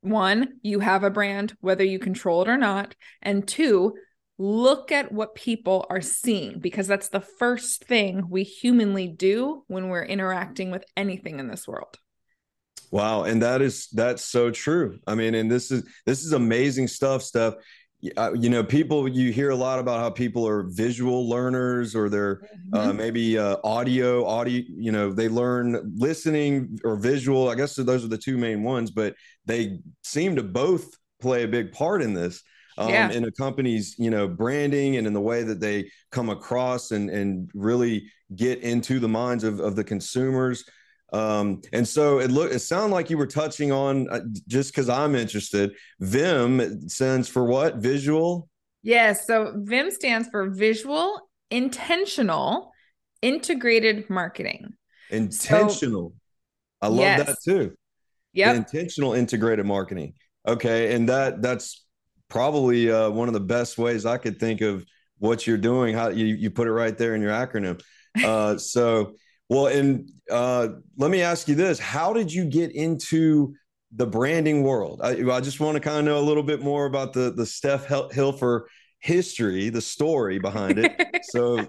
one, 0.01 0.55
you 0.63 0.81
have 0.81 1.05
a 1.05 1.11
brand, 1.11 1.57
whether 1.61 1.85
you 1.85 1.99
control 1.99 2.43
it 2.43 2.49
or 2.49 2.57
not. 2.57 2.95
And 3.23 3.47
two, 3.47 3.95
look 4.39 4.93
at 4.93 5.13
what 5.13 5.35
people 5.35 5.87
are 5.89 6.01
seeing 6.01 6.61
because 6.61 6.87
that's 6.87 7.09
the 7.09 7.21
first 7.21 7.85
thing 7.85 8.29
we 8.29 8.43
humanly 8.43 9.09
do 9.09 9.65
when 9.67 9.89
we're 9.89 10.05
interacting 10.05 10.71
with 10.71 10.85
anything 10.97 11.39
in 11.39 11.49
this 11.49 11.67
world. 11.67 11.99
Wow, 12.91 13.25
and 13.25 13.43
that 13.43 13.63
is 13.63 13.89
that's 13.93 14.25
so 14.25 14.51
true. 14.51 14.99
I 15.07 15.17
mean, 15.17 15.35
and 15.35 15.51
this 15.51 15.71
is 15.71 15.85
this 16.05 16.25
is 16.25 16.33
amazing 16.33 16.89
stuff, 16.89 17.23
Steph 17.23 17.55
you 18.35 18.51
know, 18.51 18.63
people 18.63 19.09
you 19.09 19.33
hear 19.33 19.51
a 19.51 19.57
lot 19.57 19.79
about 19.79 20.01
how 20.01 20.11
people 20.11 20.47
are 20.47 20.65
visual 20.65 21.29
learners 21.29 21.95
or 21.95 22.09
they're 22.09 22.43
uh, 22.73 22.79
mm-hmm. 22.79 22.91
uh, 22.91 22.93
maybe 22.93 23.39
uh, 23.39 23.57
audio, 23.65 24.25
audio. 24.27 24.63
You 24.69 24.93
know, 24.93 25.13
they 25.13 25.29
learn 25.29 25.95
listening 25.97 26.79
or 26.85 26.97
visual. 26.97 27.49
I 27.49 27.55
guess 27.55 27.75
those 27.77 28.05
are 28.05 28.09
the 28.09 28.19
two 28.19 28.37
main 28.37 28.63
ones, 28.63 28.91
but 28.91 29.15
they 29.45 29.81
seem 30.03 30.37
to 30.37 30.43
both 30.43 30.89
play 31.21 31.45
a 31.45 31.49
big 31.49 31.73
part 31.73 32.03
in 32.03 32.15
this. 32.15 32.43
Um, 32.79 32.91
yeah. 32.91 33.11
in 33.11 33.25
a 33.25 33.33
company's 33.33 33.95
you 33.99 34.11
know 34.11 34.29
branding 34.29 34.99
and 34.99 35.07
in 35.07 35.15
the 35.15 35.21
way 35.21 35.43
that 35.43 35.61
they 35.61 35.91
come 36.13 36.29
across 36.29 36.91
and 36.91 37.09
and 37.09 37.51
really 37.55 38.05
get 38.35 38.61
into 38.61 38.99
the 39.01 39.09
minds 39.09 39.45
of, 39.45 39.61
of 39.61 39.77
the 39.77 39.85
consumers 39.85 40.63
Um, 41.13 41.63
and 41.73 41.87
so 41.87 42.19
it 42.19 42.31
looked, 42.31 42.55
it 42.55 42.59
sounded 42.61 42.93
like 42.95 43.11
you 43.11 43.19
were 43.19 43.27
touching 43.27 43.73
on 43.73 44.09
uh, 44.11 44.21
just 44.49 44.73
because 44.73 44.89
I'm 44.89 45.15
interested. 45.15 45.73
VIIM 46.01 46.89
stands 46.89 47.29
for 47.29 47.45
what? 47.45 47.77
Visual. 47.77 48.49
Yes. 48.83 49.27
So 49.27 49.53
VIIM 49.57 49.91
stands 49.91 50.29
for 50.29 50.51
Visual 50.51 51.29
Intentional 51.51 52.73
Integrated 53.23 54.11
Marketing. 54.11 54.75
Intentional. 55.11 56.11
So, 56.11 56.15
I 56.83 56.89
love 56.89 56.99
yes. 56.99 57.27
that 57.27 57.37
too. 57.45 57.77
Yeah. 58.33 58.53
Intentional 58.53 59.15
integrated 59.15 59.65
marketing. 59.65 60.15
Okay, 60.47 60.95
and 60.95 61.09
that 61.09 61.43
that's 61.43 61.85
probably 62.29 62.91
uh, 62.91 63.11
one 63.11 63.29
of 63.29 63.35
the 63.35 63.41
best 63.41 63.79
ways 63.79 64.05
I 64.07 64.19
could 64.19 64.39
think 64.39 64.61
of 64.61 64.85
what 65.19 65.47
you're 65.47 65.57
doing. 65.57 65.95
How 65.95 66.09
you 66.09 66.27
you 66.27 66.51
put 66.51 66.69
it 66.69 66.73
right 66.73 66.97
there 66.97 67.15
in 67.15 67.23
your 67.23 67.33
acronym. 67.33 67.81
Uh, 68.23 68.57
so 68.57 69.15
well, 69.49 69.67
and 69.67 70.11
uh, 70.31 70.69
let 70.97 71.11
me 71.11 71.23
ask 71.23 71.49
you 71.49 71.55
this: 71.55 71.79
How 71.79 72.13
did 72.13 72.33
you 72.33 72.45
get 72.45 72.73
into 72.73 73.55
the 73.93 74.07
branding 74.07 74.63
world? 74.63 75.01
I, 75.03 75.31
I 75.31 75.41
just 75.41 75.61
want 75.61 75.77
to 75.77 75.81
kind 75.81 75.99
of 75.99 76.05
know 76.05 76.19
a 76.19 76.27
little 76.27 76.43
bit 76.43 76.63
more 76.63 76.87
about 76.87 77.13
the 77.13 77.31
the 77.31 77.47
Steph 77.47 77.87
Hilfer 77.87 78.63
history, 78.99 79.69
the 79.69 79.81
story 79.81 80.39
behind 80.39 80.79
it. 80.79 81.21
so, 81.25 81.65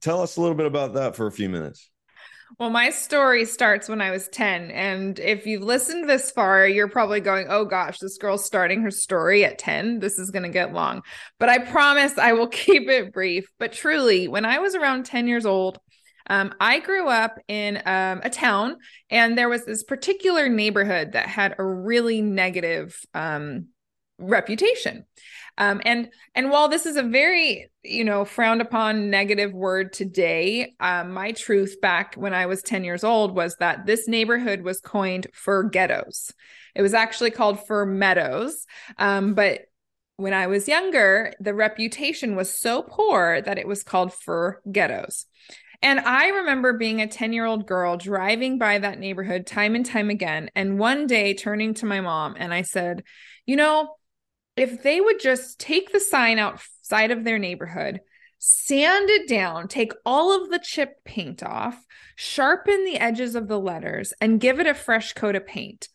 tell 0.00 0.22
us 0.22 0.36
a 0.36 0.40
little 0.40 0.56
bit 0.56 0.66
about 0.66 0.94
that 0.94 1.16
for 1.16 1.26
a 1.26 1.32
few 1.32 1.48
minutes. 1.48 1.90
Well, 2.58 2.70
my 2.70 2.90
story 2.90 3.44
starts 3.44 3.88
when 3.88 4.00
I 4.00 4.10
was 4.10 4.28
10. 4.28 4.70
And 4.70 5.18
if 5.18 5.46
you've 5.46 5.62
listened 5.62 6.08
this 6.08 6.30
far, 6.30 6.66
you're 6.66 6.88
probably 6.88 7.20
going, 7.20 7.48
oh 7.50 7.64
gosh, 7.64 7.98
this 7.98 8.18
girl's 8.18 8.44
starting 8.44 8.82
her 8.82 8.90
story 8.90 9.44
at 9.44 9.58
10. 9.58 9.98
This 9.98 10.18
is 10.18 10.30
going 10.30 10.44
to 10.44 10.48
get 10.48 10.72
long. 10.72 11.02
But 11.38 11.48
I 11.48 11.58
promise 11.58 12.16
I 12.18 12.32
will 12.32 12.46
keep 12.48 12.88
it 12.88 13.12
brief. 13.12 13.48
But 13.58 13.72
truly, 13.72 14.28
when 14.28 14.44
I 14.44 14.60
was 14.60 14.74
around 14.74 15.06
10 15.06 15.26
years 15.26 15.44
old, 15.44 15.78
um, 16.28 16.54
I 16.60 16.80
grew 16.80 17.08
up 17.08 17.38
in 17.48 17.76
um, 17.86 18.20
a 18.24 18.30
town, 18.30 18.76
and 19.10 19.36
there 19.36 19.48
was 19.48 19.64
this 19.64 19.82
particular 19.82 20.48
neighborhood 20.48 21.12
that 21.12 21.28
had 21.28 21.54
a 21.58 21.64
really 21.64 22.22
negative 22.22 22.98
um, 23.14 23.68
reputation. 24.18 25.04
Um, 25.58 25.80
and 25.84 26.08
and 26.34 26.50
while 26.50 26.68
this 26.68 26.84
is 26.84 26.96
a 26.96 27.02
very 27.02 27.70
you 27.82 28.04
know 28.04 28.24
frowned 28.24 28.60
upon 28.60 29.10
negative 29.10 29.52
word 29.52 29.92
today, 29.92 30.74
um, 30.80 31.12
my 31.12 31.32
truth 31.32 31.80
back 31.80 32.14
when 32.14 32.34
I 32.34 32.46
was 32.46 32.62
ten 32.62 32.84
years 32.84 33.04
old 33.04 33.34
was 33.34 33.56
that 33.56 33.86
this 33.86 34.06
neighborhood 34.06 34.62
was 34.62 34.80
coined 34.80 35.28
for 35.32 35.62
ghettos. 35.62 36.32
It 36.74 36.82
was 36.82 36.92
actually 36.92 37.30
called 37.30 37.66
for 37.66 37.86
meadows, 37.86 38.66
um, 38.98 39.34
but 39.34 39.62
when 40.18 40.32
I 40.32 40.46
was 40.46 40.68
younger, 40.68 41.34
the 41.40 41.54
reputation 41.54 42.36
was 42.36 42.58
so 42.58 42.82
poor 42.82 43.40
that 43.42 43.58
it 43.58 43.68
was 43.68 43.82
called 43.82 44.12
for 44.12 44.62
ghettos. 44.70 45.26
And 45.82 46.00
I 46.00 46.28
remember 46.28 46.72
being 46.74 47.00
a 47.00 47.06
10 47.06 47.32
year 47.32 47.44
old 47.44 47.66
girl 47.66 47.96
driving 47.96 48.58
by 48.58 48.78
that 48.78 48.98
neighborhood 48.98 49.46
time 49.46 49.74
and 49.74 49.84
time 49.84 50.10
again. 50.10 50.50
And 50.54 50.78
one 50.78 51.06
day 51.06 51.34
turning 51.34 51.74
to 51.74 51.86
my 51.86 52.00
mom 52.00 52.34
and 52.38 52.52
I 52.52 52.62
said, 52.62 53.02
You 53.46 53.56
know, 53.56 53.96
if 54.56 54.82
they 54.82 55.00
would 55.00 55.20
just 55.20 55.58
take 55.58 55.92
the 55.92 56.00
sign 56.00 56.38
outside 56.38 57.10
of 57.10 57.24
their 57.24 57.38
neighborhood, 57.38 58.00
sand 58.38 59.10
it 59.10 59.28
down, 59.28 59.68
take 59.68 59.92
all 60.04 60.42
of 60.42 60.50
the 60.50 60.58
chip 60.58 61.04
paint 61.04 61.42
off, 61.42 61.84
sharpen 62.14 62.84
the 62.84 62.98
edges 62.98 63.34
of 63.34 63.48
the 63.48 63.58
letters, 63.58 64.12
and 64.20 64.40
give 64.40 64.60
it 64.60 64.66
a 64.66 64.74
fresh 64.74 65.12
coat 65.12 65.36
of 65.36 65.46
paint. 65.46 65.88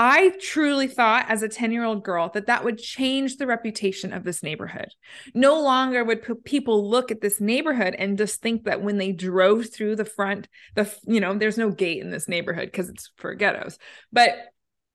I 0.00 0.30
truly 0.40 0.86
thought 0.86 1.26
as 1.28 1.42
a 1.42 1.48
10 1.48 1.72
year 1.72 1.82
old 1.82 2.04
girl 2.04 2.30
that 2.32 2.46
that 2.46 2.62
would 2.62 2.78
change 2.78 3.36
the 3.36 3.48
reputation 3.48 4.12
of 4.12 4.22
this 4.22 4.44
neighborhood. 4.44 4.90
No 5.34 5.60
longer 5.60 6.04
would 6.04 6.22
p- 6.22 6.34
people 6.44 6.88
look 6.88 7.10
at 7.10 7.20
this 7.20 7.40
neighborhood 7.40 7.96
and 7.98 8.16
just 8.16 8.40
think 8.40 8.62
that 8.64 8.80
when 8.80 8.98
they 8.98 9.10
drove 9.10 9.70
through 9.70 9.96
the 9.96 10.04
front, 10.04 10.46
the, 10.76 10.88
you 11.04 11.18
know, 11.18 11.36
there's 11.36 11.58
no 11.58 11.72
gate 11.72 12.00
in 12.00 12.10
this 12.10 12.28
neighborhood 12.28 12.66
because 12.66 12.88
it's 12.88 13.10
for 13.16 13.34
ghettos, 13.34 13.76
but 14.12 14.36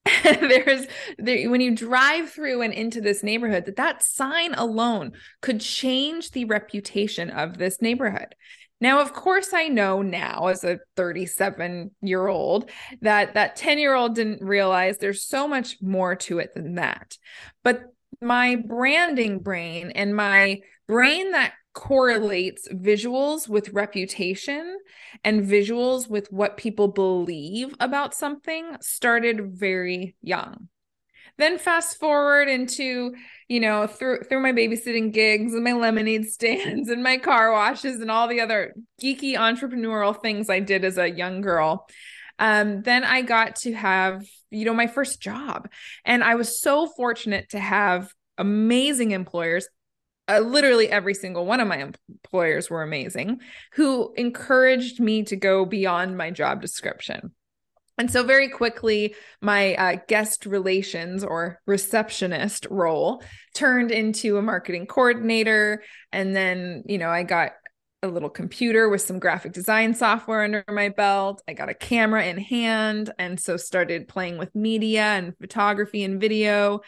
there's 0.23 0.85
there, 1.17 1.49
when 1.49 1.59
you 1.59 1.75
drive 1.75 2.29
through 2.29 2.61
and 2.61 2.73
into 2.73 3.01
this 3.01 3.23
neighborhood 3.23 3.65
that 3.65 3.75
that 3.75 4.03
sign 4.03 4.53
alone 4.53 5.11
could 5.41 5.59
change 5.59 6.31
the 6.31 6.45
reputation 6.45 7.29
of 7.29 7.57
this 7.57 7.81
neighborhood 7.81 8.35
now 8.83 9.01
of 9.01 9.13
course 9.13 9.53
i 9.53 9.67
know 9.67 10.01
now 10.01 10.47
as 10.47 10.63
a 10.63 10.79
37 10.95 11.89
year 12.01 12.27
old 12.27 12.69
that 13.01 13.33
that 13.33 13.55
10 13.55 13.79
year 13.79 13.95
old 13.95 14.13
didn't 14.13 14.43
realize 14.43 14.97
there's 14.97 15.25
so 15.25 15.47
much 15.47 15.77
more 15.81 16.15
to 16.15 16.37
it 16.37 16.53
than 16.53 16.75
that 16.75 17.17
but 17.63 17.85
my 18.21 18.55
branding 18.55 19.39
brain 19.39 19.91
and 19.91 20.15
my 20.15 20.59
brain 20.87 21.31
that 21.31 21.53
correlates 21.73 22.67
visuals 22.69 23.49
with 23.49 23.69
reputation 23.69 24.77
and 25.23 25.43
visuals 25.43 26.07
with 26.07 26.31
what 26.31 26.57
people 26.57 26.87
believe 26.87 27.75
about 27.79 28.13
something 28.13 28.77
started 28.79 29.57
very 29.57 30.15
young. 30.21 30.69
Then 31.37 31.57
fast 31.57 31.99
forward 31.99 32.47
into, 32.47 33.13
you 33.47 33.59
know, 33.59 33.87
through 33.87 34.23
through 34.23 34.41
my 34.41 34.51
babysitting 34.51 35.11
gigs 35.11 35.53
and 35.53 35.63
my 35.63 35.73
lemonade 35.73 36.25
stands 36.25 36.89
and 36.89 37.03
my 37.03 37.17
car 37.17 37.51
washes 37.51 37.99
and 37.99 38.11
all 38.11 38.27
the 38.27 38.41
other 38.41 38.75
geeky 39.01 39.35
entrepreneurial 39.35 40.19
things 40.19 40.49
I 40.49 40.59
did 40.59 40.85
as 40.85 40.97
a 40.97 41.09
young 41.09 41.41
girl. 41.41 41.87
Um, 42.39 42.81
then 42.81 43.03
I 43.03 43.21
got 43.21 43.57
to 43.57 43.73
have, 43.73 44.25
you 44.49 44.65
know, 44.65 44.73
my 44.73 44.87
first 44.87 45.21
job. 45.21 45.69
And 46.03 46.23
I 46.23 46.35
was 46.35 46.61
so 46.61 46.87
fortunate 46.87 47.49
to 47.49 47.59
have 47.59 48.11
amazing 48.37 49.11
employers 49.11 49.67
uh, 50.27 50.39
literally 50.39 50.89
every 50.89 51.13
single 51.13 51.45
one 51.45 51.59
of 51.59 51.67
my 51.67 51.91
employers 52.07 52.69
were 52.69 52.81
amazing 52.81 53.41
who 53.73 54.13
encouraged 54.15 54.99
me 54.99 55.23
to 55.23 55.35
go 55.35 55.65
beyond 55.65 56.17
my 56.17 56.31
job 56.31 56.61
description 56.61 57.31
and 57.97 58.11
so 58.11 58.23
very 58.23 58.49
quickly 58.49 59.15
my 59.41 59.75
uh, 59.75 59.97
guest 60.07 60.45
relations 60.45 61.23
or 61.23 61.59
receptionist 61.65 62.67
role 62.69 63.23
turned 63.53 63.91
into 63.91 64.37
a 64.37 64.41
marketing 64.41 64.85
coordinator 64.85 65.83
and 66.11 66.35
then 66.35 66.83
you 66.85 66.97
know 66.97 67.09
i 67.09 67.23
got 67.23 67.51
a 68.03 68.07
little 68.07 68.29
computer 68.29 68.89
with 68.89 69.01
some 69.01 69.17
graphic 69.17 69.53
design 69.53 69.93
software 69.93 70.43
under 70.43 70.63
my 70.67 70.89
belt. 70.89 71.41
I 71.47 71.53
got 71.53 71.69
a 71.69 71.73
camera 71.73 72.25
in 72.25 72.37
hand 72.37 73.11
and 73.17 73.39
so 73.39 73.55
started 73.55 74.09
playing 74.09 74.37
with 74.37 74.53
media 74.53 75.03
and 75.03 75.33
photography 75.39 76.03
and 76.03 76.19
video. 76.19 76.81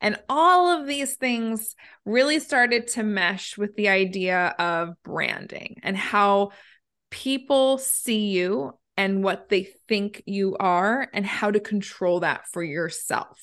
And 0.00 0.20
all 0.28 0.68
of 0.68 0.86
these 0.86 1.16
things 1.16 1.74
really 2.04 2.38
started 2.38 2.86
to 2.88 3.02
mesh 3.02 3.56
with 3.56 3.74
the 3.76 3.88
idea 3.88 4.54
of 4.58 4.94
branding 5.02 5.80
and 5.82 5.96
how 5.96 6.50
people 7.10 7.78
see 7.78 8.28
you 8.28 8.74
and 8.98 9.22
what 9.22 9.48
they 9.48 9.68
think 9.86 10.24
you 10.26 10.56
are 10.58 11.08
and 11.14 11.24
how 11.24 11.52
to 11.52 11.60
control 11.60 12.20
that 12.20 12.48
for 12.48 12.64
yourself. 12.64 13.38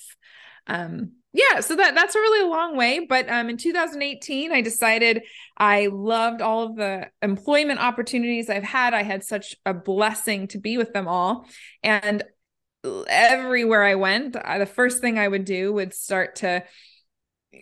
Um, 0.67 1.13
yeah, 1.31 1.62
so 1.62 1.77
that 1.77 1.95
that's 1.95 2.13
a 2.13 2.19
really 2.19 2.50
long 2.50 2.75
way. 2.75 3.05
But 3.07 3.29
um, 3.29 3.50
in 3.50 3.57
2018, 3.57 4.51
I 4.51 4.59
decided 4.62 5.24
I 5.57 5.88
loved 5.88 6.41
all 6.41 6.63
of 6.63 6.75
the 6.75 7.09
employment 7.21 7.79
opportunities 7.79 8.50
I've 8.50 8.63
had. 8.63 8.93
I 8.93 9.03
had 9.03 9.24
such 9.24 9.55
a 9.65 9.74
blessing 9.74 10.47
to 10.50 10.57
be 10.57 10.77
with 10.77 10.91
them 10.91 11.07
all, 11.07 11.45
and 11.81 12.24
everywhere 13.07 13.83
I 13.83 13.95
went, 13.95 14.35
I, 14.35 14.59
the 14.59 14.65
first 14.65 15.00
thing 15.00 15.17
I 15.17 15.27
would 15.27 15.45
do 15.45 15.71
would 15.74 15.93
start 15.93 16.38
to 16.38 16.63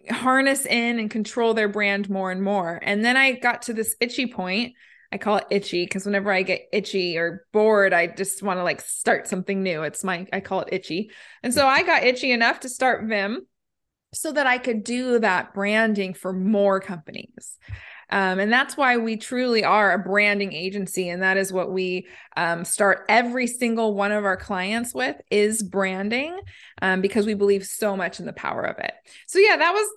harness 0.09 0.65
in 0.65 0.97
and 0.97 1.11
control 1.11 1.53
their 1.53 1.69
brand 1.69 2.09
more 2.09 2.31
and 2.31 2.41
more. 2.41 2.79
And 2.81 3.05
then 3.05 3.17
I 3.17 3.33
got 3.33 3.63
to 3.63 3.73
this 3.73 3.95
itchy 3.99 4.25
point. 4.27 4.73
I 5.13 5.19
call 5.19 5.37
it 5.37 5.45
itchy 5.51 5.85
because 5.85 6.07
whenever 6.07 6.31
I 6.31 6.41
get 6.41 6.67
itchy 6.73 7.19
or 7.19 7.45
bored, 7.53 7.93
I 7.93 8.07
just 8.07 8.41
want 8.41 8.57
to 8.57 8.63
like 8.63 8.81
start 8.81 9.27
something 9.27 9.61
new. 9.61 9.83
It's 9.83 10.03
my, 10.03 10.25
I 10.33 10.39
call 10.39 10.61
it 10.61 10.69
itchy. 10.71 11.11
And 11.43 11.53
so 11.53 11.67
I 11.67 11.83
got 11.83 12.03
itchy 12.03 12.31
enough 12.31 12.61
to 12.61 12.69
start 12.69 13.07
VIIM 13.07 13.45
so 14.11 14.31
that 14.31 14.47
I 14.47 14.57
could 14.57 14.83
do 14.83 15.19
that 15.19 15.53
branding 15.53 16.15
for 16.15 16.33
more 16.33 16.79
companies. 16.79 17.59
Um, 18.09 18.39
and 18.39 18.51
that's 18.51 18.75
why 18.75 18.97
we 18.97 19.17
truly 19.17 19.63
are 19.63 19.91
a 19.91 19.99
branding 19.99 20.51
agency. 20.51 21.09
And 21.09 21.21
that 21.21 21.37
is 21.37 21.53
what 21.53 21.71
we 21.71 22.07
um, 22.35 22.65
start 22.65 23.05
every 23.07 23.45
single 23.45 23.93
one 23.93 24.11
of 24.11 24.25
our 24.25 24.37
clients 24.37 24.95
with 24.95 25.15
is 25.29 25.61
branding 25.61 26.39
um, 26.81 27.01
because 27.01 27.27
we 27.27 27.35
believe 27.35 27.65
so 27.65 27.95
much 27.95 28.19
in 28.19 28.25
the 28.25 28.33
power 28.33 28.63
of 28.63 28.79
it. 28.79 28.93
So, 29.27 29.37
yeah, 29.37 29.57
that 29.57 29.73
was 29.73 29.87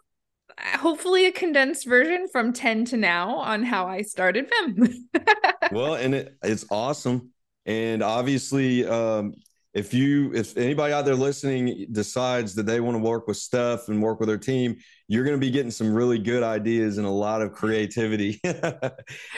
hopefully 0.59 1.27
a 1.27 1.33
condensed 1.33 1.87
version 1.87 2.27
from 2.31 2.53
10 2.53 2.87
to 2.87 2.97
now 2.97 3.37
on 3.37 3.63
how 3.63 3.87
I 3.87 4.03
started 4.03 4.51
VIIM. 4.61 5.09
well, 5.73 5.95
and 5.95 6.15
it, 6.15 6.37
it's 6.43 6.65
awesome. 6.71 7.31
And 7.67 8.03
obviously, 8.03 8.87
um, 8.87 9.35
if 9.75 9.93
you 9.93 10.33
if 10.33 10.57
anybody 10.57 10.95
out 10.95 11.05
there 11.05 11.15
listening 11.15 11.87
decides 11.93 12.55
that 12.55 12.65
they 12.65 12.81
want 12.81 12.97
to 12.97 13.03
work 13.03 13.27
with 13.27 13.37
Steph 13.37 13.89
and 13.89 14.01
work 14.01 14.21
with 14.21 14.29
their 14.29 14.39
team, 14.39 14.77
you're 15.07 15.25
going 15.25 15.37
to 15.37 15.41
be 15.41 15.51
getting 15.51 15.71
some 15.71 15.93
really 15.93 16.19
good 16.19 16.43
ideas 16.43 16.97
and 16.97 17.07
a 17.07 17.11
lot 17.11 17.43
of 17.43 17.53
creativity. 17.53 18.41
and, 18.45 18.57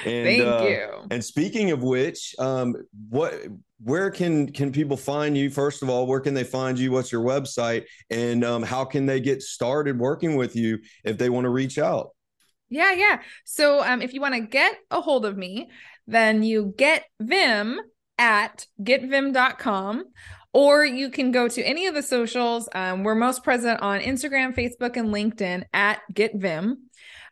Thank 0.04 0.42
uh, 0.44 0.66
you. 0.68 0.88
And 1.10 1.24
speaking 1.24 1.72
of 1.72 1.82
which, 1.82 2.36
um, 2.38 2.76
what 3.08 3.34
where 3.82 4.10
can 4.10 4.52
can 4.52 4.72
people 4.72 4.96
find 4.96 5.36
you? 5.36 5.50
First 5.50 5.82
of 5.82 5.88
all, 5.88 6.06
where 6.06 6.20
can 6.20 6.34
they 6.34 6.44
find 6.44 6.78
you? 6.78 6.90
What's 6.92 7.12
your 7.12 7.22
website? 7.22 7.84
And 8.10 8.44
um, 8.44 8.62
how 8.62 8.84
can 8.84 9.06
they 9.06 9.20
get 9.20 9.42
started 9.42 9.98
working 9.98 10.36
with 10.36 10.56
you 10.56 10.78
if 11.04 11.18
they 11.18 11.30
want 11.30 11.44
to 11.44 11.50
reach 11.50 11.78
out? 11.78 12.10
Yeah, 12.68 12.92
yeah. 12.92 13.20
So 13.44 13.82
um, 13.82 14.02
if 14.02 14.12
you 14.12 14.20
want 14.20 14.34
to 14.34 14.40
get 14.40 14.76
a 14.90 15.00
hold 15.00 15.24
of 15.24 15.36
me, 15.36 15.70
then 16.06 16.42
you 16.42 16.74
get 16.76 17.04
VIIM 17.20 17.80
at 18.18 18.66
getviim.com 18.82 20.04
or 20.52 20.84
you 20.84 21.10
can 21.10 21.30
go 21.30 21.48
to 21.48 21.62
any 21.62 21.86
of 21.86 21.94
the 21.94 22.02
socials. 22.02 22.68
Um, 22.74 23.04
we're 23.04 23.14
most 23.14 23.44
present 23.44 23.80
on 23.80 24.00
Instagram, 24.00 24.54
Facebook, 24.56 24.96
and 24.96 25.08
LinkedIn 25.14 25.64
at 25.72 26.00
getviim. 26.12 26.76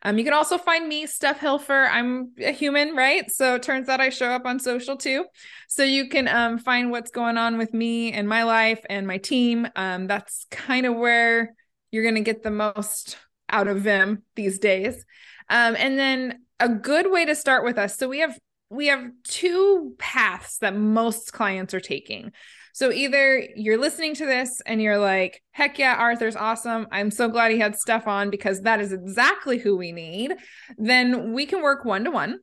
Um, 0.07 0.19
you 0.19 0.25
can 0.25 0.35
also 0.35 0.57
find 0.57 0.89
me, 0.89 1.05
Steph 1.05 1.41
Hilfer. 1.41 1.91
I'm 1.91 2.31
a 2.39 2.53
human, 2.53 2.95
right? 2.95 3.29
So 3.29 3.57
it 3.57 3.65
turns 3.65 3.89
out 3.89 4.01
I 4.01 4.11
show 4.11 4.29
up 4.29 4.47
on 4.47 4.61
social 4.61 4.97
too. 4.97 5.25
So 5.67 5.83
you 5.83 6.09
can 6.09 6.29
um, 6.29 6.59
find 6.59 6.93
what's 6.93 7.11
going 7.11 7.37
on 7.37 7.59
with 7.59 7.75
me 7.75 8.13
and 8.13 8.29
my 8.29 8.45
life 8.45 8.79
and 8.89 9.09
my 9.09 9.19
team. 9.19 9.67
Um, 9.75 10.07
that's 10.07 10.47
kind 10.49 10.87
of 10.87 10.95
where 10.95 11.57
you're 11.91 12.05
going 12.05 12.15
to 12.15 12.21
get 12.21 12.45
the 12.45 12.53
most 12.53 13.17
out 13.51 13.67
of 13.67 13.83
them 13.83 14.23
these 14.37 14.61
days. 14.61 15.05
Um, 15.51 15.75
and 15.77 15.99
then 15.99 16.39
a 16.61 16.69
good 16.69 17.11
way 17.11 17.25
to 17.25 17.35
start 17.35 17.65
with 17.65 17.77
us. 17.77 17.99
So 17.99 18.09
we 18.09 18.21
have 18.21 18.39
we 18.71 18.87
have 18.87 19.11
two 19.25 19.97
paths 19.99 20.59
that 20.59 20.77
most 20.77 21.33
clients 21.33 21.75
are 21.75 21.81
taking. 21.81 22.31
So 22.77 22.93
either 22.93 23.43
you're 23.57 23.79
listening 23.79 24.15
to 24.17 24.27
this 24.27 24.61
and 24.67 24.83
you're 24.83 24.99
like, 24.99 25.43
heck 25.53 25.79
yeah, 25.79 25.95
Arthur's 25.95 26.37
awesome. 26.37 26.87
I'm 26.93 27.11
so 27.11 27.27
glad 27.27 27.51
he 27.51 27.59
had 27.59 27.75
Steph 27.75 28.07
on 28.07 28.29
because 28.29 28.61
that 28.61 28.83
is 28.83 28.93
exactly 28.93 29.57
who 29.57 29.79
we 29.79 29.93
need. 29.93 30.35
Then 30.77 31.33
we 31.33 31.47
can 31.47 31.63
work 31.63 31.87
one 31.87 32.05
to 32.05 32.11
one. 32.11 32.41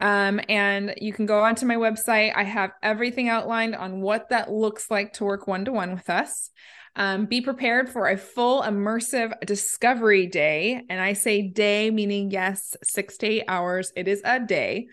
Um, 0.00 0.40
and 0.48 0.94
you 0.96 1.12
can 1.12 1.26
go 1.26 1.44
onto 1.44 1.66
my 1.66 1.76
website. 1.76 2.32
I 2.34 2.44
have 2.44 2.70
everything 2.82 3.28
outlined 3.28 3.76
on 3.76 4.00
what 4.00 4.30
that 4.30 4.50
looks 4.50 4.90
like 4.90 5.12
to 5.14 5.24
work 5.24 5.46
one 5.46 5.66
to 5.66 5.72
one 5.72 5.92
with 5.92 6.08
us. 6.08 6.50
Um, 6.96 7.26
be 7.26 7.40
prepared 7.40 7.88
for 7.88 8.08
a 8.08 8.16
full 8.16 8.62
immersive 8.62 9.34
discovery 9.44 10.26
day. 10.26 10.80
And 10.88 11.00
I 11.00 11.14
say 11.14 11.42
day, 11.42 11.90
meaning 11.90 12.30
yes, 12.30 12.76
six 12.84 13.16
to 13.18 13.26
eight 13.26 13.44
hours. 13.48 13.92
It 13.96 14.06
is 14.06 14.22
a 14.24 14.38
day 14.38 14.86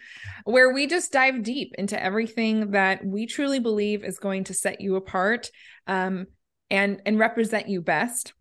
where 0.43 0.73
we 0.73 0.87
just 0.87 1.11
dive 1.11 1.43
deep 1.43 1.75
into 1.77 2.01
everything 2.01 2.71
that 2.71 3.05
we 3.05 3.27
truly 3.27 3.59
believe 3.59 4.03
is 4.03 4.17
going 4.17 4.45
to 4.45 4.53
set 4.55 4.81
you 4.81 4.95
apart 4.95 5.51
um, 5.85 6.25
and, 6.71 7.01
and 7.05 7.19
represent 7.19 7.69
you 7.69 7.81
best. 7.81 8.33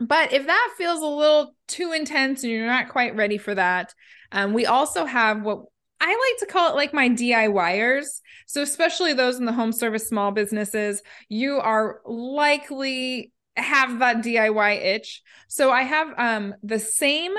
But 0.00 0.32
if 0.32 0.46
that 0.46 0.74
feels 0.76 1.00
a 1.00 1.06
little 1.06 1.54
too 1.68 1.92
intense 1.92 2.42
and 2.42 2.50
you're 2.50 2.66
not 2.66 2.88
quite 2.88 3.14
ready 3.14 3.38
for 3.38 3.54
that, 3.54 3.94
um, 4.32 4.52
we 4.52 4.66
also 4.66 5.04
have 5.04 5.42
what 5.42 5.66
I 6.02 6.08
like 6.08 6.40
to 6.40 6.52
call 6.52 6.70
it 6.70 6.74
like 6.74 6.92
my 6.92 7.08
DIYers. 7.08 8.20
So, 8.46 8.60
especially 8.60 9.12
those 9.12 9.38
in 9.38 9.44
the 9.44 9.52
home 9.52 9.72
service 9.72 10.08
small 10.08 10.32
businesses, 10.32 11.00
you 11.28 11.58
are 11.60 12.00
likely 12.04 13.32
have 13.56 14.00
that 14.00 14.16
DIY 14.16 14.84
itch. 14.84 15.22
So, 15.48 15.70
I 15.70 15.82
have 15.82 16.08
um, 16.18 16.54
the 16.62 16.80
same 16.80 17.32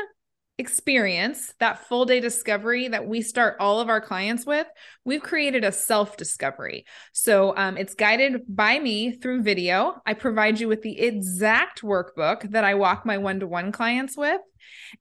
experience, 0.60 1.54
that 1.60 1.88
full 1.88 2.06
day 2.06 2.20
discovery 2.20 2.88
that 2.88 3.08
we 3.08 3.22
start 3.22 3.58
all 3.60 3.80
of 3.80 3.90
our 3.90 4.02
clients 4.02 4.46
with, 4.46 4.68
we've 5.04 5.24
created 5.24 5.64
a 5.64 5.72
self 5.72 6.16
discovery. 6.16 6.86
So 7.12 7.56
um, 7.58 7.78
it's 7.78 7.96
guided 7.96 8.44
by 8.48 8.78
me 8.78 9.14
through 9.14 9.44
video. 9.44 10.02
I 10.06 10.14
provide 10.14 10.60
you 10.60 10.68
with 10.68 10.82
the 10.82 11.00
exact 11.00 11.82
workbook 11.82 12.52
that 12.52 12.64
I 12.64 12.76
walk 12.76 13.06
my 13.06 13.18
one 13.18 13.40
to 13.40 13.48
one 13.48 13.72
clients 13.72 14.16
with. 14.16 14.42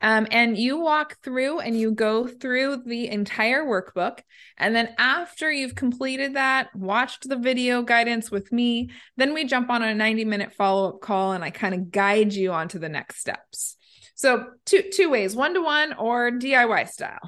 Um, 0.00 0.26
and 0.30 0.56
you 0.56 0.78
walk 0.78 1.18
through 1.22 1.60
and 1.60 1.78
you 1.78 1.92
go 1.92 2.26
through 2.26 2.82
the 2.84 3.08
entire 3.08 3.64
workbook. 3.64 4.20
And 4.56 4.74
then 4.74 4.94
after 4.98 5.52
you've 5.52 5.74
completed 5.74 6.34
that, 6.34 6.74
watched 6.74 7.28
the 7.28 7.36
video 7.36 7.82
guidance 7.82 8.30
with 8.30 8.50
me, 8.50 8.90
then 9.16 9.34
we 9.34 9.44
jump 9.44 9.70
on 9.70 9.82
a 9.82 9.94
90 9.94 10.24
minute 10.24 10.54
follow 10.54 10.88
up 10.88 11.00
call 11.00 11.32
and 11.32 11.44
I 11.44 11.50
kind 11.50 11.74
of 11.74 11.90
guide 11.90 12.32
you 12.32 12.52
onto 12.52 12.78
the 12.78 12.88
next 12.88 13.18
steps. 13.18 13.76
So 14.22 14.46
two 14.66 14.84
two 14.92 15.10
ways, 15.10 15.34
one 15.34 15.52
to 15.54 15.60
one 15.60 15.94
or 15.94 16.30
DIY 16.30 16.88
style. 16.88 17.18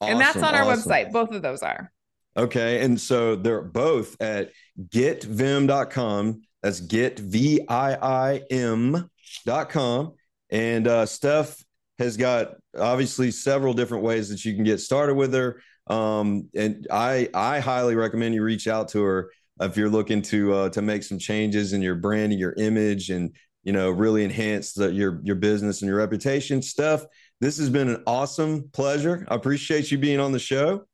Awesome, 0.00 0.12
and 0.12 0.20
that's 0.22 0.38
on 0.38 0.54
our 0.54 0.62
awesome. 0.62 0.90
website. 0.90 1.12
Both 1.12 1.32
of 1.32 1.42
those 1.42 1.60
are. 1.62 1.92
Okay. 2.34 2.82
And 2.82 2.98
so 2.98 3.36
they're 3.36 3.60
both 3.60 4.16
at 4.22 4.50
getviim.com. 4.88 6.40
That's 6.62 6.80
get 6.80 7.18
V 7.18 7.60
I 7.68 7.94
I 7.94 8.42
M.com. 8.50 10.14
And 10.48 10.88
uh, 10.88 11.04
Steph 11.04 11.62
has 11.98 12.16
got 12.16 12.54
obviously 12.78 13.32
several 13.32 13.74
different 13.74 14.02
ways 14.02 14.30
that 14.30 14.42
you 14.42 14.54
can 14.54 14.64
get 14.64 14.80
started 14.80 15.16
with 15.16 15.34
her. 15.34 15.60
Um, 15.88 16.48
and 16.54 16.86
I 16.90 17.28
I 17.34 17.60
highly 17.60 17.96
recommend 17.96 18.34
you 18.34 18.42
reach 18.42 18.66
out 18.66 18.88
to 18.90 19.02
her 19.02 19.30
if 19.60 19.76
you're 19.76 19.90
looking 19.90 20.22
to 20.22 20.54
uh, 20.54 20.68
to 20.70 20.80
make 20.80 21.02
some 21.02 21.18
changes 21.18 21.74
in 21.74 21.82
your 21.82 21.96
brand 21.96 22.32
and 22.32 22.40
your 22.40 22.54
image, 22.56 23.10
and 23.10 23.36
you 23.62 23.72
know 23.72 23.90
really 23.90 24.24
enhance 24.24 24.72
the, 24.72 24.92
your 24.92 25.20
your 25.22 25.36
business 25.36 25.82
and 25.82 25.88
your 25.88 25.98
reputation. 25.98 26.62
Steph, 26.62 27.04
this 27.40 27.58
has 27.58 27.70
been 27.70 27.88
an 27.88 28.02
awesome 28.06 28.68
pleasure. 28.72 29.26
I 29.28 29.34
appreciate 29.34 29.90
you 29.90 29.98
being 29.98 30.20
on 30.20 30.32
the 30.32 30.38
show. 30.38 30.84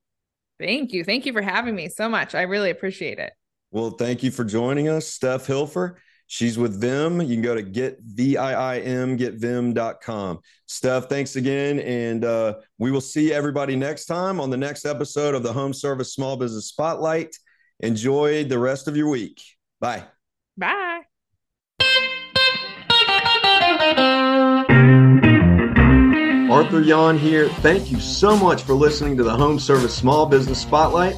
Thank 0.59 0.92
you. 0.92 1.05
Thank 1.05 1.26
you 1.26 1.33
for 1.33 1.42
having 1.42 1.74
me 1.74 1.88
so 1.88 2.09
much. 2.09 2.35
I 2.35 2.42
really 2.42 2.70
appreciate 2.70 3.18
it. 3.18 3.33
Well, 3.70 3.90
thank 3.90 4.22
you 4.22 4.31
for 4.31 4.44
joining 4.44 4.88
us, 4.88 5.07
Steph 5.07 5.46
Hilfer. 5.46 5.96
She's 6.29 6.59
with 6.59 6.81
VIIM. 6.81 7.20
You 7.20 7.37
can 7.37 7.42
go 7.42 7.55
to 7.55 7.62
get 7.62 7.98
V-I-I-M, 8.02 9.18
getviim.com. 9.18 10.40
Steph, 10.66 11.09
thanks 11.09 11.37
again. 11.37 11.79
And 11.81 12.24
uh, 12.24 12.55
we 12.79 12.90
will 12.90 13.00
see 13.00 13.33
everybody 13.33 13.76
next 13.76 14.07
time 14.07 14.40
on 14.40 14.50
the 14.50 14.57
next 14.57 14.87
episode 14.87 15.35
of 15.35 15.42
the 15.42 15.52
Home 15.52 15.72
Service 15.72 16.14
Small 16.14 16.37
Business 16.37 16.66
Spotlight. 16.66 17.37
Enjoy 17.81 18.44
the 18.44 18.59
rest 18.59 18.88
of 18.88 18.96
your 18.96 19.09
week. 19.09 19.40
Bye. 19.79 20.05
Bye. 20.57 20.96
Arthur 26.51 26.81
Yon 26.81 27.18
here. 27.18 27.49
Thank 27.61 27.90
you 27.90 28.01
so 28.01 28.37
much 28.37 28.62
for 28.62 28.72
listening 28.75 29.16
to 29.18 29.22
the 29.22 29.37
Home 29.37 29.59
Service 29.59 29.94
Small 29.94 30.27
Business 30.27 30.61
Spotlight. 30.61 31.14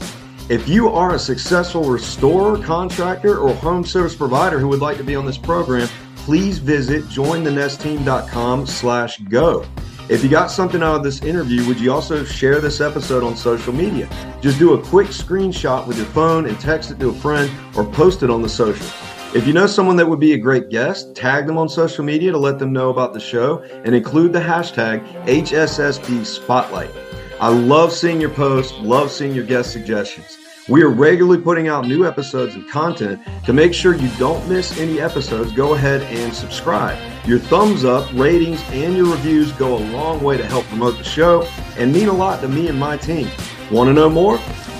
If 0.48 0.68
you 0.68 0.88
are 0.88 1.14
a 1.14 1.18
successful 1.18 1.85
restorer, 1.85 2.59
contractor, 2.59 3.38
or 3.38 3.54
home 3.54 3.85
service 3.85 4.16
provider 4.16 4.59
who 4.59 4.68
would 4.68 4.81
like 4.81 4.96
to 4.96 5.04
be 5.04 5.14
on 5.14 5.26
this 5.26 5.38
program, 5.38 5.88
please 6.16 6.59
visit 6.59 7.04
jointhenestteam.com 7.04 8.66
slash 8.66 9.18
go. 9.18 9.64
If 10.09 10.22
you 10.22 10.31
got 10.31 10.50
something 10.50 10.83
out 10.83 10.96
of 10.96 11.04
this 11.04 11.22
interview, 11.22 11.66
would 11.66 11.78
you 11.78 11.92
also 11.92 12.24
share 12.24 12.61
this 12.61 12.81
episode 12.81 13.22
on 13.22 13.37
social 13.37 13.74
media? 13.74 14.09
Just 14.40 14.59
do 14.59 14.72
a 14.72 14.83
quick 14.83 15.09
screenshot 15.09 15.87
with 15.87 15.98
your 15.98 16.07
phone 16.07 16.46
and 16.46 16.59
text 16.59 16.90
it 16.90 16.98
to 17.00 17.11
a 17.11 17.14
friend 17.14 17.50
or 17.76 17.85
post 17.85 18.22
it 18.22 18.31
on 18.31 18.40
the 18.40 18.48
social. 18.48 18.87
If 19.35 19.47
you 19.47 19.53
know 19.53 19.67
someone 19.67 19.97
that 19.97 20.09
would 20.09 20.21
be 20.21 20.33
a 20.33 20.38
great 20.38 20.71
guest, 20.71 21.14
tag 21.14 21.47
them 21.47 21.59
on 21.59 21.69
social 21.69 22.03
media 22.03 22.33
to 22.33 22.38
let 22.38 22.59
them 22.59 22.73
know 22.73 22.88
about 22.88 23.12
the 23.12 23.21
show 23.21 23.59
and 23.85 23.95
include 23.95 24.33
the 24.33 24.41
hashtag 24.41 25.07
HSSB 25.27 26.25
Spotlight. 26.25 26.91
I 27.38 27.49
love 27.49 27.93
seeing 27.93 28.23
your 28.23 28.31
posts, 28.31 28.73
love 28.79 29.11
seeing 29.11 29.35
your 29.35 29.45
guest 29.45 29.71
suggestions. 29.71 30.38
We 30.67 30.83
are 30.83 30.88
regularly 30.88 31.43
putting 31.43 31.69
out 31.69 31.87
new 31.87 32.07
episodes 32.07 32.55
and 32.55 32.67
content. 32.71 33.21
To 33.45 33.53
make 33.53 33.75
sure 33.75 33.95
you 33.95 34.09
don't 34.17 34.49
miss 34.49 34.79
any 34.79 34.99
episodes, 34.99 35.53
go 35.53 35.75
ahead 35.75 36.01
and 36.05 36.33
subscribe. 36.33 36.99
Your 37.27 37.38
thumbs 37.38 37.85
up, 37.85 38.11
ratings, 38.14 38.62
and 38.71 38.97
your 38.97 39.11
reviews 39.11 39.53
go 39.53 39.77
a 39.77 39.83
long 39.93 40.23
way 40.23 40.38
to 40.38 40.47
help 40.47 40.64
promote 40.67 40.97
the 40.97 41.05
show 41.05 41.43
and 41.77 41.93
mean 41.93 42.09
a 42.09 42.14
lot 42.14 42.41
to 42.41 42.49
me 42.49 42.69
and 42.69 42.79
my 42.81 42.97
team. 42.97 43.29
Want 43.71 43.88
to 43.88 43.93
know 43.93 44.09
more? 44.09 44.38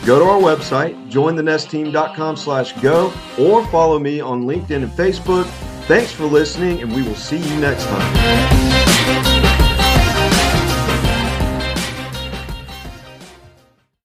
Go 0.09 0.18
to 0.18 0.25
our 0.25 0.40
website, 0.40 1.11
jointhenestteam.com 1.11 2.38
slash 2.38 2.73
go, 2.81 3.12
or 3.38 3.66
follow 3.66 3.99
me 3.99 4.21
on 4.21 4.44
LinkedIn 4.44 4.83
and 4.83 4.90
Facebook. 4.90 5.44
Thanks 5.85 6.12
for 6.12 6.25
listening, 6.25 6.81
and 6.81 6.90
we 6.94 7.03
will 7.03 7.14
see 7.14 7.37
you 7.37 7.61
next 7.61 7.85
time. 7.85 9.48